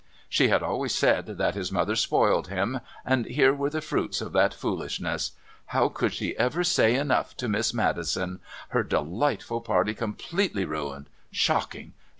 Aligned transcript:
She 0.27 0.47
had 0.47 0.63
always 0.63 0.95
said 0.95 1.27
that 1.27 1.53
his 1.53 1.71
mother 1.71 1.95
spoiled 1.95 2.47
him, 2.47 2.79
and 3.05 3.27
here 3.27 3.53
were 3.53 3.69
the 3.69 3.81
fruits 3.81 4.19
of 4.19 4.31
that 4.33 4.51
foolishness. 4.51 5.33
How 5.67 5.89
could 5.89 6.11
she 6.11 6.35
ever 6.39 6.63
say 6.63 6.95
enough 6.95 7.37
to 7.37 7.47
Miss 7.47 7.71
Maddison? 7.71 8.39
Her 8.69 8.81
delightful 8.81 9.61
party 9.61 9.93
completely 9.93 10.65
ruined!... 10.65 11.07
Shocking!... 11.31 11.93